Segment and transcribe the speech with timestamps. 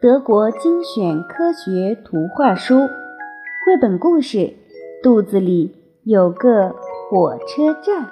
[0.00, 4.38] 德国精选科学图画书绘本故事
[5.02, 6.74] 《肚子里有个
[7.08, 8.04] 火车站》。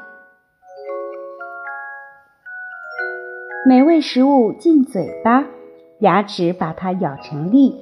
[3.67, 5.45] 美味食物进嘴巴，
[5.99, 7.77] 牙齿把它咬成粒，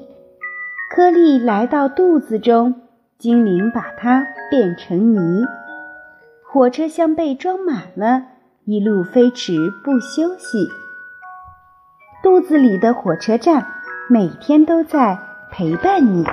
[0.92, 2.74] 颗粒来到肚子中，
[3.21, 5.45] 精灵把它变成泥。
[6.42, 8.24] 火车厢被装满了，
[8.65, 9.52] 一路飞驰
[9.84, 10.66] 不休息。
[12.23, 13.65] 肚子里的火车站。
[14.12, 15.16] 每天都在
[15.52, 16.27] 陪伴你。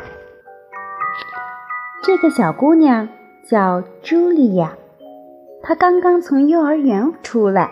[2.01, 3.07] 这个小姑娘
[3.47, 4.71] 叫茱莉亚，
[5.61, 7.69] 她刚刚从幼儿园出来，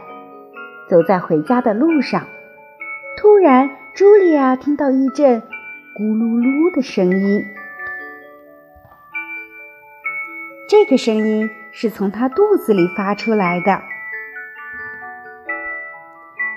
[0.88, 2.22] 走在回家的路上，
[3.18, 5.42] 突然，茱莉亚听到一阵
[5.98, 7.42] 咕噜噜的声音。
[10.68, 13.82] 这个声音是从她肚子里发出来的。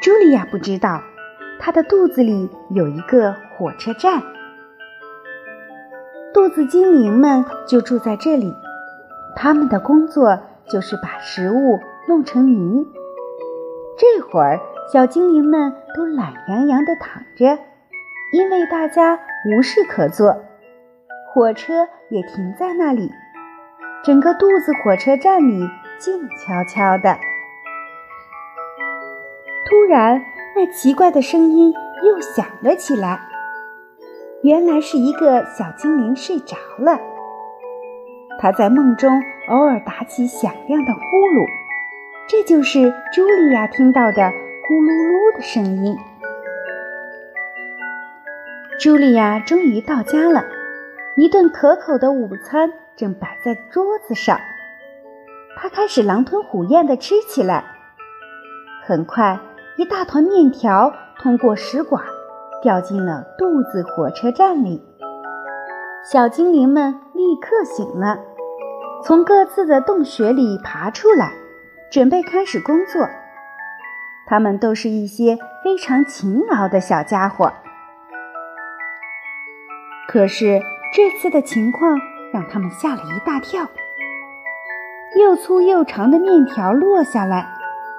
[0.03, 1.03] 茱莉亚不知道。
[1.61, 4.23] 他的肚子里有一个火车站，
[6.33, 8.55] 肚子精灵们就住在这里。
[9.35, 12.87] 他们的工作就是把食物弄成泥。
[13.99, 14.61] 这会儿，
[14.93, 17.59] 小精灵们都懒洋洋地躺着，
[18.33, 19.19] 因为大家
[19.51, 20.45] 无事可做。
[21.35, 23.11] 火车也停在那里，
[24.05, 25.69] 整个肚子火车站里
[25.99, 27.19] 静悄悄的。
[29.69, 30.25] 突然，
[30.57, 31.75] 那奇怪的声音
[32.07, 33.21] 又响了起来，
[34.43, 36.99] 原来是一个小精灵睡着了。
[38.39, 41.47] 他在梦中偶尔打起响亮的呼噜，
[42.29, 45.97] 这就是茱莉亚听到的咕噜噜的声音。
[48.81, 50.45] 茱莉亚终于到家了，
[51.17, 54.41] 一顿可口的午餐正摆在桌子上，
[55.57, 57.65] 他开始狼吞虎咽地吃起来，
[58.85, 59.39] 很快。
[59.77, 62.03] 一大团面条通过食管
[62.61, 64.83] 掉进了肚子火车站里，
[66.11, 68.19] 小精灵们立刻醒了，
[69.05, 71.33] 从各自的洞穴里爬出来，
[71.93, 73.09] 准备开始工作。
[74.27, 77.53] 他们都是一些非常勤劳的小家伙。
[80.09, 80.61] 可是
[80.93, 82.01] 这次的情况
[82.33, 83.67] 让他们吓了一大跳，
[85.19, 87.47] 又粗又长的面条落下来，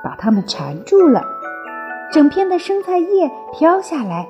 [0.03, 1.23] 把他们缠住了。
[2.11, 4.27] 整片的生菜叶飘下来，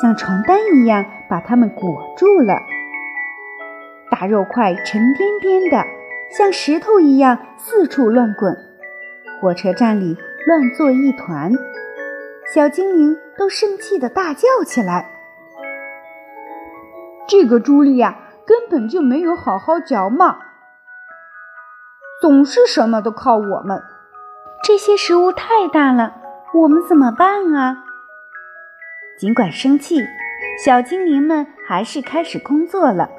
[0.00, 2.54] 像床单一样把它们裹住了。
[4.10, 5.86] 大肉块沉甸甸的，
[6.30, 8.56] 像石头一样四处乱滚。
[9.40, 10.16] 火车站里
[10.46, 11.52] 乱作一团，
[12.54, 15.10] 小精灵都生气的大叫起来
[17.26, 18.16] ：“这个茱莉亚
[18.46, 20.38] 根本就没有好好嚼嘛，
[22.20, 23.82] 总是什么都靠我们。
[24.62, 26.16] 这些食物太大了。”
[26.54, 27.82] 我们怎么办啊？
[29.18, 30.06] 尽管生气，
[30.64, 33.10] 小精灵们还是开始工作了。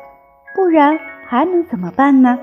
[0.56, 0.98] 不然
[1.28, 2.40] 还能怎么办呢？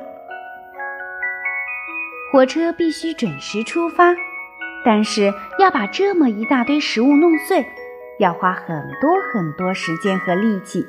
[2.30, 4.14] 火车必须准时出发，
[4.84, 7.66] 但是要把这么一大堆食物弄碎，
[8.18, 8.66] 要花很
[9.00, 10.86] 多很多时间和力气，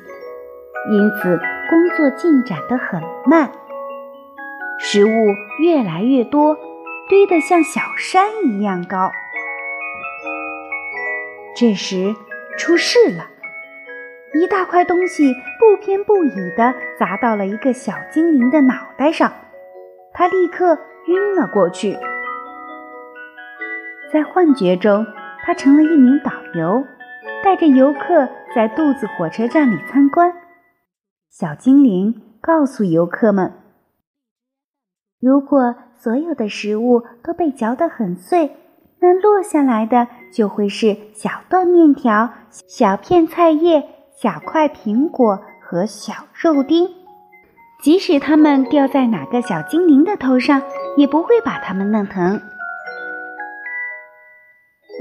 [0.90, 3.50] 因此工作进展得很慢。
[4.78, 5.10] 食物
[5.62, 6.56] 越来越多，
[7.08, 9.10] 堆得像小山一样高。
[11.56, 12.14] 这时
[12.58, 13.28] 出事了，
[14.34, 19.32] 一大块东西不偏不倚地砸到了一个小精灵的脑袋上，
[20.12, 21.96] 他立刻晕了过去。
[24.12, 25.06] 在幻觉中，
[25.44, 26.84] 他成了一名导游，
[27.42, 30.32] 带着游客在肚子火车站里参观。
[31.36, 33.54] 小精灵告诉游客们
[35.18, 38.56] ：“如果所有的食物都被嚼得很碎。”
[39.02, 43.84] 那落下来的就会是小段面条、小片菜叶、
[44.16, 46.88] 小块苹果和小肉丁。
[47.82, 50.62] 即使它们掉在哪个小精灵的头上，
[50.96, 52.40] 也不会把它们弄疼。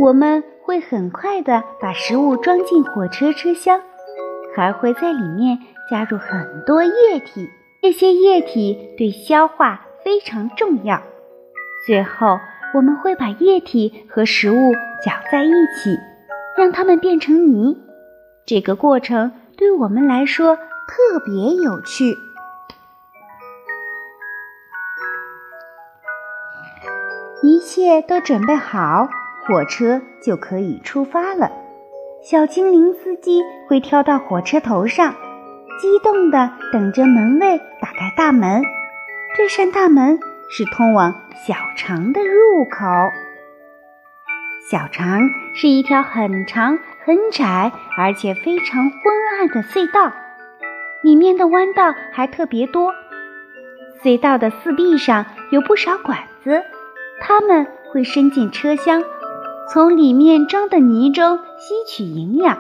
[0.02, 3.80] 我们会很快的把食物装进火车车厢，
[4.56, 5.60] 还会在里面
[5.90, 7.50] 加入很多液体。
[7.82, 11.02] 这些液体对消化非常重要。
[11.86, 12.40] 最后。
[12.74, 14.74] 我们会把液体和食物
[15.06, 15.96] 搅在一起，
[16.58, 17.78] 让它们变成泥。
[18.48, 22.16] 这个过程对我们来说特别有趣。
[27.44, 29.08] 一切都准备好，
[29.46, 31.52] 火车就可以出发了。
[32.24, 35.14] 小精灵司机会跳到火车头上，
[35.78, 38.64] 激动地等着门卫打开大门。
[39.36, 40.18] 这扇大门
[40.50, 41.14] 是通往
[41.46, 42.86] 小肠的入口。
[44.72, 45.20] 小肠
[45.54, 49.02] 是一条很长、很窄，而且非常昏
[49.38, 50.14] 暗的隧道，
[51.04, 52.94] 里面的弯道还特别多。
[54.02, 56.64] 隧道的四壁上有不少管子，
[57.20, 59.04] 它们会伸进车厢，
[59.71, 62.60] 从里面装的泥中吸取营养，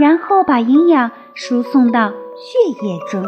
[0.00, 3.24] 然后把营养输送到血液中。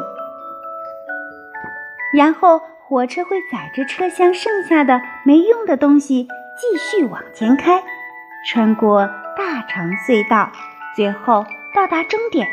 [2.16, 6.26] 然后火车会载着车厢剩下的没用的东西
[6.56, 7.82] 继续往前开，
[8.46, 9.06] 穿过
[9.36, 10.50] 大长隧道，
[10.96, 11.44] 最后
[11.74, 12.46] 到达终点。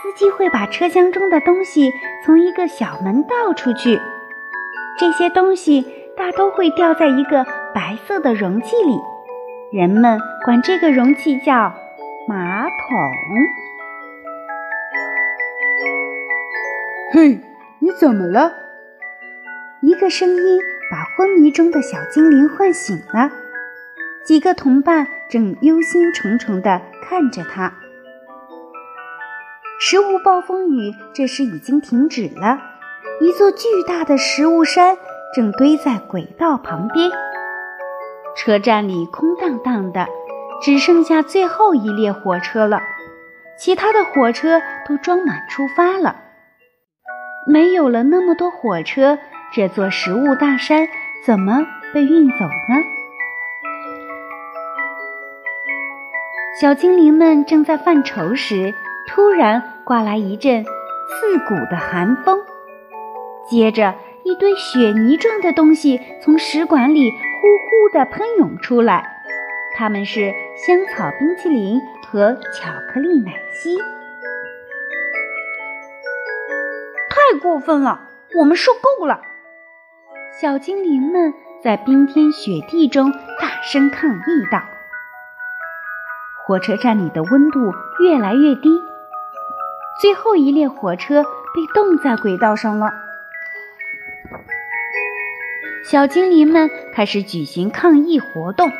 [0.00, 1.92] 司机会把车厢中的东西
[2.24, 4.00] 从一个小门倒出去，
[4.96, 5.84] 这些东西
[6.16, 7.44] 大都会掉在一个
[7.74, 8.98] 白色的容器里，
[9.70, 11.74] 人们管这个容器叫
[12.26, 12.70] 马桶。
[17.12, 17.40] 嘿。
[17.80, 18.52] 你怎么了？
[19.82, 20.60] 一个声音
[20.90, 23.30] 把昏迷中的小精灵唤醒了。
[24.24, 27.72] 几个同伴正忧心忡忡地看着他。
[29.78, 32.58] 食物暴风雨这时已经停止了，
[33.20, 34.96] 一座巨大的食物山
[35.34, 37.10] 正堆在轨道旁边。
[38.38, 40.06] 车站里空荡荡的，
[40.62, 42.80] 只剩下最后一列火车了，
[43.58, 46.14] 其他的火车都装满出发了。
[47.48, 49.18] 没有了那么多火车，
[49.52, 50.86] 这座食物大山
[51.26, 52.76] 怎么被运走呢？
[56.60, 58.72] 小精灵们正在犯愁时，
[59.08, 62.38] 突然刮来一阵刺骨的寒风，
[63.48, 67.12] 接着一堆雪泥状的东西从食管里
[67.92, 69.22] 的喷涌出来，
[69.76, 73.78] 它们是香草冰淇淋和巧克力奶昔。
[77.10, 78.00] 太过分了！
[78.38, 79.20] 我们受够了！
[80.40, 84.62] 小精灵们在冰天雪地中大声抗议道。
[86.46, 88.70] 火车站里的温度越来越低，
[90.00, 93.07] 最后一列火车被冻在轨道上了。
[95.84, 98.70] 小精灵们开始举行抗议活动，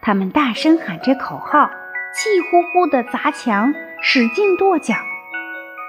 [0.00, 1.70] 他们大声喊着口号，
[2.14, 4.94] 气呼呼地砸墙，使劲跺脚。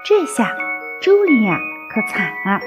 [0.04, 0.56] 这下，
[1.02, 1.58] 茱莉亚。
[1.90, 2.60] 可惨了，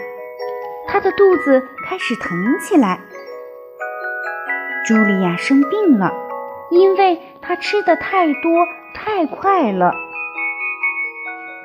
[0.87, 2.99] 她的肚子开始疼起来。
[4.83, 6.11] 茱莉亚生病了，
[6.71, 8.65] 因为她吃的太多
[8.95, 9.93] 太快了。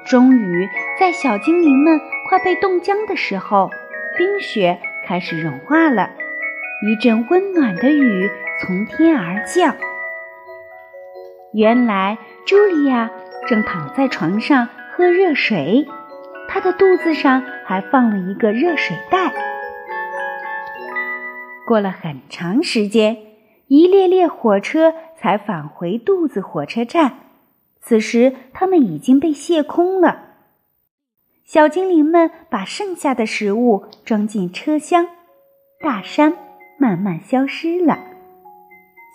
[0.05, 0.69] 终于，
[1.01, 1.99] 在小精灵们
[2.29, 3.71] 快被冻僵的时候，
[4.19, 6.11] 冰雪开始融化了，
[6.85, 8.29] 一阵温暖的雨
[8.61, 9.77] 从天而降。
[11.53, 13.11] 原来，茱莉亚
[13.47, 15.87] 正躺在床上喝热水。
[16.49, 19.33] 她的肚子上还放了一个热水袋。
[21.67, 23.17] 过了很长时间，
[23.69, 27.13] 一列列火车才返回肚子火车站。
[27.81, 30.26] 此时，它们已经被卸空了。
[31.47, 35.07] 小精灵们把剩下的食物装进车厢，
[35.81, 36.33] 大山
[36.77, 38.01] 慢慢消失了。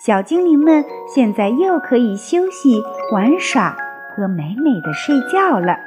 [0.05, 2.81] 小精灵们现在又可以休息、
[3.11, 3.75] 玩耍
[4.15, 5.77] 和美美的睡觉了。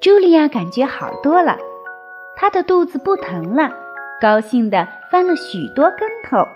[0.00, 1.58] 茱莉亚感觉好多了，
[2.36, 3.72] 她的肚子不疼了，
[4.20, 6.46] 高兴地翻了许多跟头。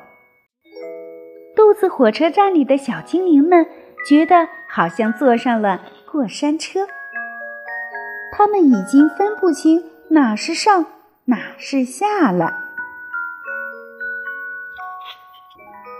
[1.56, 3.66] 肚子火车站里的小精灵们
[4.08, 6.86] 觉得好像坐上了过山车，
[8.32, 10.86] 他们已经分不清哪是上
[11.24, 12.52] 哪是下了。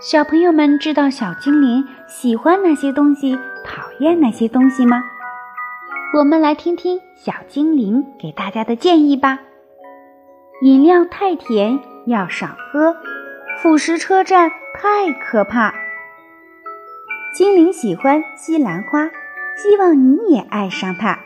[0.01, 5.03] 小朋友们知道小精灵喜欢哪些东西，讨厌哪些东西吗？
[6.17, 9.39] 我们来听听小精灵给大家的建议吧。
[10.63, 12.95] 饮料太甜，要少喝；
[13.59, 15.73] 腐蚀车站太可怕。
[17.35, 19.05] 精灵喜欢西兰花，
[19.55, 21.19] 希望你也爱上它。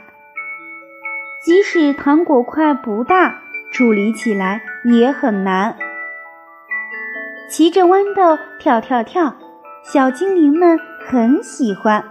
[1.45, 3.39] 即使糖果块不大，
[3.71, 5.77] 处理起来也很难。
[7.47, 9.35] 骑着豌豆跳跳跳，
[9.83, 12.03] 小精灵们很喜欢。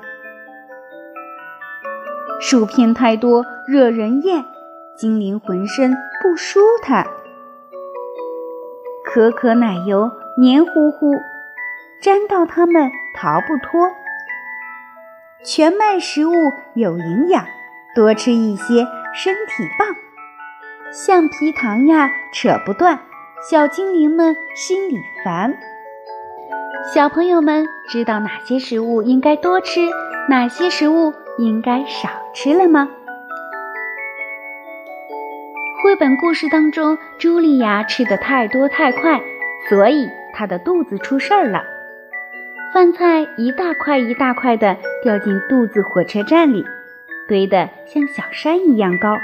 [2.41, 4.45] 薯片太多，惹人厌，
[4.97, 7.05] 精灵浑身不舒坦。
[9.05, 11.11] 可可奶油黏糊糊，
[12.03, 13.91] 粘到它们逃不脱。
[15.45, 16.33] 全麦食物
[16.75, 17.45] 有营养，
[17.97, 19.89] 多吃一些身体棒。
[20.91, 23.01] 橡皮糖呀，扯不断，
[23.49, 25.57] 小精灵们心里烦。
[26.93, 29.81] 小朋友们知道哪些食物应该多吃，
[30.29, 31.15] 哪些食物？
[31.37, 32.89] 应该少吃了吗？
[35.83, 39.21] 绘本故事当中，茱莉亚吃的太多太快，
[39.69, 41.65] 所以她的肚子出事儿了。
[42.73, 46.65] 饭菜一大块一大块的掉进肚子火车站里，
[47.29, 49.17] 堆得像小山一样高。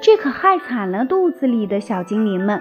[0.00, 2.60] 这可害惨了肚子里的小精灵们，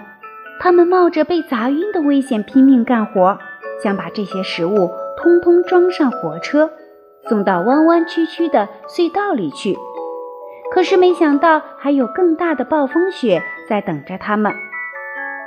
[0.60, 3.40] 他们冒着被砸晕的危险拼命干活，
[3.84, 6.72] 想把这些食物通通装上火车，
[7.28, 9.76] 送到弯弯曲曲的隧道里去。
[10.72, 14.54] 可是没想到，还有更大的暴风雪在等着他们。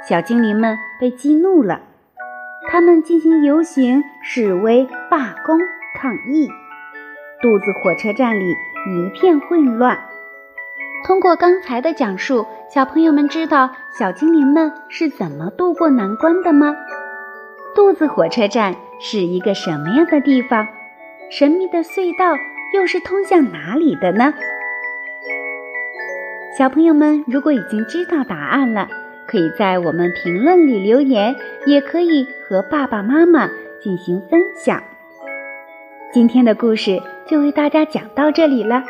[0.06, 1.80] 小精灵们被激怒了，
[2.68, 5.58] 他们进行游行、示威、罢工、
[5.98, 6.48] 抗议。
[7.40, 8.54] 肚子火车站里
[8.86, 9.98] 一片混乱。
[11.06, 16.74] 通过刚才的讲述，小朋友们知道小精灵们是怎么渡过难关的吗？
[17.74, 20.66] 肚子火车站是一个什么样的地方？
[21.30, 22.36] 神秘的隧道
[22.72, 24.32] 又是通向哪里的呢？
[26.56, 28.88] 小朋友们，如果已经知道答案了，
[29.26, 31.34] 可以在我们评论里留言，
[31.66, 33.50] 也可以和爸爸妈妈
[33.82, 34.82] 进行分享。
[36.12, 38.82] 今天的故事就为大家讲到这里了，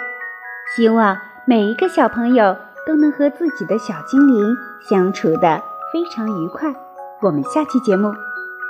[0.76, 5.62] 希望每一个小朋友都能和自己的小精灵相处的
[5.92, 6.74] 非常愉快。
[7.20, 8.12] 我们下期节目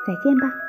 [0.07, 0.64] 再见吧。